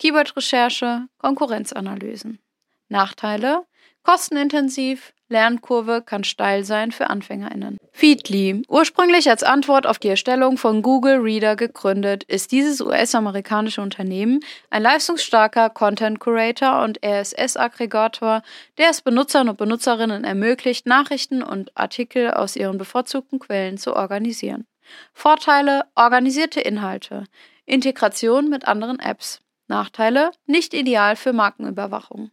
Keyword-Recherche, 0.00 1.06
Konkurrenzanalysen. 1.18 2.40
Nachteile: 2.88 3.66
Kostenintensiv, 4.02 5.12
Lernkurve 5.30 6.02
kann 6.04 6.24
steil 6.24 6.64
sein 6.64 6.92
für 6.92 7.08
AnfängerInnen. 7.08 7.78
Feedly. 7.92 8.62
Ursprünglich 8.68 9.30
als 9.30 9.42
Antwort 9.42 9.86
auf 9.86 9.98
die 9.98 10.08
Erstellung 10.08 10.58
von 10.58 10.82
Google 10.82 11.18
Reader 11.20 11.56
gegründet, 11.56 12.24
ist 12.24 12.52
dieses 12.52 12.80
US-amerikanische 12.80 13.80
Unternehmen 13.80 14.40
ein 14.70 14.82
leistungsstarker 14.82 15.70
Content 15.70 16.18
Curator 16.18 16.82
und 16.82 16.98
RSS-Aggregator, 17.04 18.42
der 18.78 18.90
es 18.90 19.02
Benutzern 19.02 19.48
und 19.48 19.56
Benutzerinnen 19.56 20.24
ermöglicht, 20.24 20.86
Nachrichten 20.86 21.42
und 21.42 21.76
Artikel 21.76 22.32
aus 22.32 22.56
ihren 22.56 22.78
bevorzugten 22.78 23.38
Quellen 23.38 23.78
zu 23.78 23.94
organisieren. 23.94 24.66
Vorteile: 25.12 25.84
organisierte 25.94 26.60
Inhalte, 26.60 27.24
Integration 27.66 28.48
mit 28.48 28.66
anderen 28.66 28.98
Apps. 28.98 29.40
Nachteile: 29.68 30.32
nicht 30.46 30.74
ideal 30.74 31.14
für 31.14 31.32
Markenüberwachung. 31.32 32.30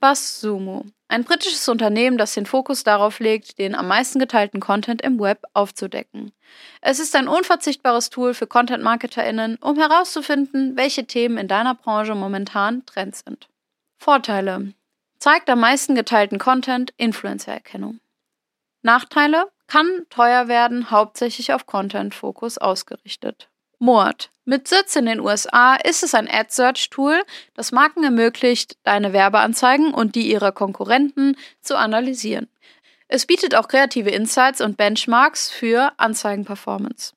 BuzzSumo, 0.00 0.86
ein 1.08 1.24
britisches 1.24 1.68
Unternehmen, 1.68 2.16
das 2.16 2.32
den 2.32 2.46
Fokus 2.46 2.84
darauf 2.84 3.20
legt, 3.20 3.58
den 3.58 3.74
am 3.74 3.86
meisten 3.86 4.18
geteilten 4.18 4.58
Content 4.58 5.02
im 5.02 5.20
Web 5.20 5.42
aufzudecken. 5.52 6.32
Es 6.80 6.98
ist 7.00 7.14
ein 7.14 7.28
unverzichtbares 7.28 8.08
Tool 8.08 8.32
für 8.32 8.46
Content-MarketerInnen, 8.46 9.56
um 9.56 9.76
herauszufinden, 9.76 10.76
welche 10.76 11.06
Themen 11.06 11.36
in 11.36 11.48
deiner 11.48 11.74
Branche 11.74 12.14
momentan 12.14 12.86
Trend 12.86 13.14
sind. 13.14 13.50
Vorteile: 13.98 14.72
Zeigt 15.18 15.50
am 15.50 15.60
meisten 15.60 15.94
geteilten 15.94 16.38
Content 16.38 16.94
Influencer-Erkennung. 16.96 18.00
Nachteile: 18.82 19.50
Kann 19.66 20.06
teuer 20.08 20.48
werden, 20.48 20.90
hauptsächlich 20.90 21.52
auf 21.52 21.66
Content-Fokus 21.66 22.56
ausgerichtet. 22.56 23.49
Mord. 23.80 24.30
Mit 24.44 24.68
Sitz 24.68 24.94
in 24.94 25.06
den 25.06 25.20
USA 25.20 25.74
ist 25.74 26.02
es 26.02 26.14
ein 26.14 26.28
Ad-Search-Tool, 26.30 27.22
das 27.54 27.72
Marken 27.72 28.04
ermöglicht, 28.04 28.76
deine 28.82 29.12
Werbeanzeigen 29.12 29.94
und 29.94 30.14
die 30.14 30.30
ihrer 30.30 30.52
Konkurrenten 30.52 31.36
zu 31.62 31.76
analysieren. 31.76 32.48
Es 33.08 33.26
bietet 33.26 33.54
auch 33.54 33.68
kreative 33.68 34.10
Insights 34.10 34.60
und 34.60 34.76
Benchmarks 34.76 35.50
für 35.50 35.92
Anzeigenperformance. 35.96 37.14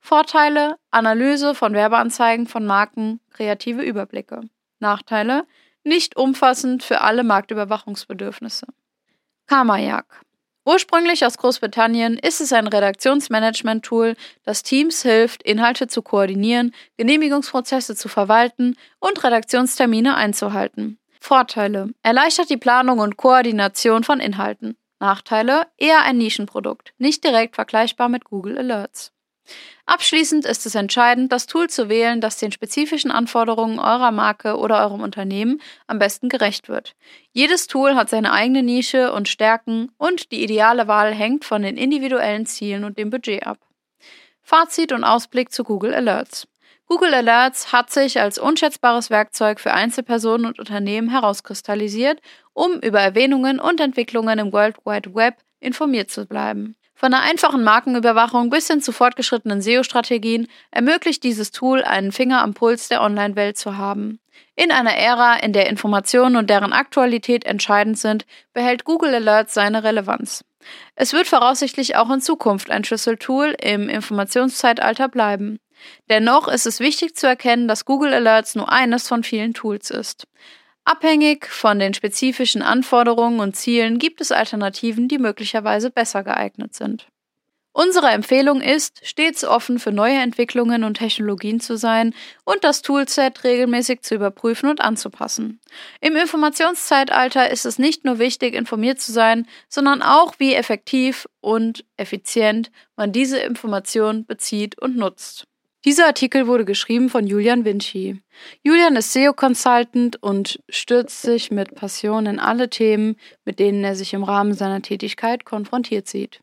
Vorteile: 0.00 0.76
Analyse 0.90 1.54
von 1.54 1.74
Werbeanzeigen 1.74 2.46
von 2.46 2.66
Marken, 2.66 3.20
kreative 3.30 3.82
Überblicke. 3.82 4.40
Nachteile: 4.80 5.46
Nicht 5.84 6.16
umfassend 6.16 6.82
für 6.82 7.02
alle 7.02 7.24
Marktüberwachungsbedürfnisse. 7.24 8.66
Karmajak. 9.46 10.25
Ursprünglich 10.66 11.24
aus 11.24 11.38
Großbritannien 11.38 12.18
ist 12.18 12.40
es 12.40 12.52
ein 12.52 12.66
Redaktionsmanagement-Tool, 12.66 14.16
das 14.42 14.64
Teams 14.64 15.02
hilft, 15.02 15.44
Inhalte 15.44 15.86
zu 15.86 16.02
koordinieren, 16.02 16.74
Genehmigungsprozesse 16.96 17.94
zu 17.94 18.08
verwalten 18.08 18.76
und 18.98 19.22
Redaktionstermine 19.22 20.16
einzuhalten. 20.16 20.98
Vorteile: 21.20 21.90
Erleichtert 22.02 22.50
die 22.50 22.56
Planung 22.56 22.98
und 22.98 23.16
Koordination 23.16 24.02
von 24.02 24.18
Inhalten. 24.18 24.76
Nachteile: 24.98 25.68
Eher 25.76 26.02
ein 26.02 26.18
Nischenprodukt, 26.18 26.94
nicht 26.98 27.22
direkt 27.22 27.54
vergleichbar 27.54 28.08
mit 28.08 28.24
Google 28.24 28.58
Alerts. 28.58 29.12
Abschließend 29.84 30.44
ist 30.44 30.66
es 30.66 30.74
entscheidend, 30.74 31.32
das 31.32 31.46
Tool 31.46 31.68
zu 31.70 31.88
wählen, 31.88 32.20
das 32.20 32.38
den 32.38 32.52
spezifischen 32.52 33.10
Anforderungen 33.10 33.78
eurer 33.78 34.10
Marke 34.10 34.56
oder 34.56 34.80
eurem 34.80 35.00
Unternehmen 35.00 35.60
am 35.86 35.98
besten 35.98 36.28
gerecht 36.28 36.68
wird. 36.68 36.94
Jedes 37.32 37.66
Tool 37.66 37.94
hat 37.94 38.10
seine 38.10 38.32
eigene 38.32 38.62
Nische 38.62 39.12
und 39.12 39.28
Stärken 39.28 39.92
und 39.96 40.32
die 40.32 40.42
ideale 40.42 40.88
Wahl 40.88 41.14
hängt 41.14 41.44
von 41.44 41.62
den 41.62 41.76
individuellen 41.76 42.46
Zielen 42.46 42.84
und 42.84 42.98
dem 42.98 43.10
Budget 43.10 43.46
ab. 43.46 43.58
Fazit 44.42 44.92
und 44.92 45.04
Ausblick 45.04 45.52
zu 45.52 45.64
Google 45.64 45.94
Alerts. 45.94 46.46
Google 46.86 47.14
Alerts 47.14 47.72
hat 47.72 47.90
sich 47.90 48.20
als 48.20 48.38
unschätzbares 48.38 49.10
Werkzeug 49.10 49.58
für 49.58 49.72
Einzelpersonen 49.72 50.46
und 50.46 50.60
Unternehmen 50.60 51.10
herauskristallisiert, 51.10 52.20
um 52.52 52.78
über 52.80 53.00
Erwähnungen 53.00 53.58
und 53.58 53.80
Entwicklungen 53.80 54.38
im 54.38 54.52
World 54.52 54.76
Wide 54.84 55.12
Web 55.14 55.34
informiert 55.58 56.10
zu 56.10 56.26
bleiben. 56.26 56.76
Von 56.98 57.12
einer 57.12 57.22
einfachen 57.22 57.62
Markenüberwachung 57.62 58.48
bis 58.48 58.68
hin 58.68 58.80
zu 58.80 58.90
fortgeschrittenen 58.90 59.60
SEO-Strategien 59.60 60.48
ermöglicht 60.70 61.22
dieses 61.24 61.50
Tool 61.50 61.84
einen 61.84 62.10
Finger 62.10 62.40
am 62.40 62.54
Puls 62.54 62.88
der 62.88 63.02
Online-Welt 63.02 63.58
zu 63.58 63.76
haben. 63.76 64.18
In 64.54 64.72
einer 64.72 64.94
Ära, 64.96 65.36
in 65.36 65.52
der 65.52 65.68
Informationen 65.68 66.36
und 66.36 66.48
deren 66.48 66.72
Aktualität 66.72 67.44
entscheidend 67.44 67.98
sind, 67.98 68.24
behält 68.54 68.84
Google 68.84 69.14
Alerts 69.14 69.52
seine 69.52 69.84
Relevanz. 69.84 70.42
Es 70.94 71.12
wird 71.12 71.26
voraussichtlich 71.26 71.96
auch 71.96 72.10
in 72.10 72.22
Zukunft 72.22 72.70
ein 72.70 72.82
Schlüsseltool 72.82 73.54
im 73.60 73.90
Informationszeitalter 73.90 75.08
bleiben. 75.08 75.58
Dennoch 76.08 76.48
ist 76.48 76.66
es 76.66 76.80
wichtig 76.80 77.14
zu 77.14 77.26
erkennen, 77.26 77.68
dass 77.68 77.84
Google 77.84 78.14
Alerts 78.14 78.54
nur 78.54 78.72
eines 78.72 79.06
von 79.06 79.22
vielen 79.22 79.52
Tools 79.52 79.90
ist. 79.90 80.26
Abhängig 80.86 81.48
von 81.48 81.80
den 81.80 81.94
spezifischen 81.94 82.62
Anforderungen 82.62 83.40
und 83.40 83.56
Zielen 83.56 83.98
gibt 83.98 84.20
es 84.20 84.30
Alternativen, 84.30 85.08
die 85.08 85.18
möglicherweise 85.18 85.90
besser 85.90 86.22
geeignet 86.22 86.76
sind. 86.76 87.08
Unsere 87.72 88.10
Empfehlung 88.10 88.60
ist, 88.60 89.00
stets 89.04 89.44
offen 89.44 89.80
für 89.80 89.90
neue 89.90 90.18
Entwicklungen 90.18 90.84
und 90.84 90.94
Technologien 90.94 91.58
zu 91.58 91.76
sein 91.76 92.14
und 92.44 92.62
das 92.62 92.82
Toolset 92.82 93.42
regelmäßig 93.42 94.02
zu 94.02 94.14
überprüfen 94.14 94.70
und 94.70 94.80
anzupassen. 94.80 95.60
Im 96.00 96.14
Informationszeitalter 96.14 97.50
ist 97.50 97.66
es 97.66 97.80
nicht 97.80 98.04
nur 98.04 98.20
wichtig, 98.20 98.54
informiert 98.54 99.00
zu 99.00 99.10
sein, 99.10 99.48
sondern 99.68 100.02
auch, 100.02 100.34
wie 100.38 100.54
effektiv 100.54 101.26
und 101.40 101.84
effizient 101.96 102.70
man 102.94 103.10
diese 103.10 103.38
Information 103.40 104.24
bezieht 104.24 104.80
und 104.80 104.96
nutzt. 104.96 105.48
Dieser 105.86 106.06
Artikel 106.06 106.48
wurde 106.48 106.64
geschrieben 106.64 107.08
von 107.08 107.28
Julian 107.28 107.64
Vinci. 107.64 108.20
Julian 108.64 108.96
ist 108.96 109.12
SEO-Consultant 109.12 110.20
und 110.20 110.58
stürzt 110.68 111.22
sich 111.22 111.52
mit 111.52 111.76
Passion 111.76 112.26
in 112.26 112.40
alle 112.40 112.68
Themen, 112.68 113.14
mit 113.44 113.60
denen 113.60 113.84
er 113.84 113.94
sich 113.94 114.12
im 114.12 114.24
Rahmen 114.24 114.52
seiner 114.52 114.82
Tätigkeit 114.82 115.44
konfrontiert 115.44 116.08
sieht. 116.08 116.40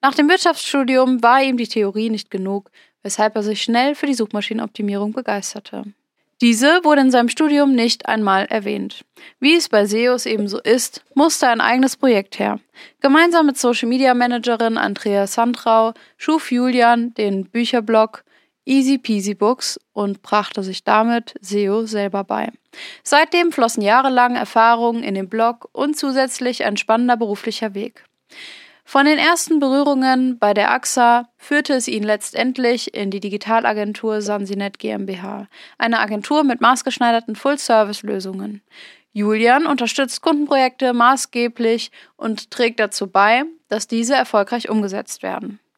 Nach 0.00 0.14
dem 0.14 0.26
Wirtschaftsstudium 0.30 1.22
war 1.22 1.42
ihm 1.42 1.58
die 1.58 1.68
Theorie 1.68 2.08
nicht 2.08 2.30
genug, 2.30 2.70
weshalb 3.02 3.36
er 3.36 3.42
sich 3.42 3.60
schnell 3.60 3.94
für 3.94 4.06
die 4.06 4.14
Suchmaschinenoptimierung 4.14 5.12
begeisterte. 5.12 5.84
Diese 6.40 6.82
wurde 6.82 7.02
in 7.02 7.10
seinem 7.10 7.28
Studium 7.28 7.74
nicht 7.74 8.08
einmal 8.08 8.46
erwähnt. 8.46 9.04
Wie 9.38 9.54
es 9.54 9.68
bei 9.68 9.84
SEOs 9.84 10.24
ebenso 10.24 10.60
ist, 10.60 11.04
musste 11.12 11.48
ein 11.48 11.60
eigenes 11.60 11.98
Projekt 11.98 12.38
her. 12.38 12.58
Gemeinsam 13.02 13.44
mit 13.44 13.58
Social 13.58 13.88
Media 13.88 14.14
Managerin 14.14 14.78
Andrea 14.78 15.26
Sandrau 15.26 15.92
schuf 16.16 16.50
Julian 16.50 17.12
den 17.12 17.44
Bücherblog 17.44 18.24
Easy 18.68 18.98
Peasy 18.98 19.34
Books 19.34 19.80
und 19.94 20.20
brachte 20.20 20.62
sich 20.62 20.84
damit 20.84 21.34
SEO 21.40 21.86
selber 21.86 22.22
bei. 22.22 22.52
Seitdem 23.02 23.50
flossen 23.50 23.82
jahrelang 23.82 24.36
Erfahrungen 24.36 25.02
in 25.02 25.14
den 25.14 25.30
Blog 25.30 25.70
und 25.72 25.96
zusätzlich 25.96 26.64
ein 26.64 26.76
spannender 26.76 27.16
beruflicher 27.16 27.72
Weg. 27.74 28.04
Von 28.84 29.06
den 29.06 29.18
ersten 29.18 29.58
Berührungen 29.58 30.38
bei 30.38 30.52
der 30.54 30.70
AXA 30.70 31.28
führte 31.36 31.74
es 31.74 31.88
ihn 31.88 32.02
letztendlich 32.02 32.94
in 32.94 33.10
die 33.10 33.20
Digitalagentur 33.20 34.20
Sansinet 34.20 34.78
GmbH, 34.78 35.46
eine 35.78 36.00
Agentur 36.00 36.44
mit 36.44 36.60
maßgeschneiderten 36.60 37.36
Full-Service-Lösungen. 37.36 38.62
Julian 39.12 39.66
unterstützt 39.66 40.20
Kundenprojekte 40.20 40.92
maßgeblich 40.92 41.90
und 42.16 42.50
trägt 42.50 42.80
dazu 42.80 43.06
bei, 43.06 43.44
dass 43.68 43.88
diese 43.88 44.14
erfolgreich 44.14 44.68
umgesetzt 44.68 45.22
werden. 45.22 45.58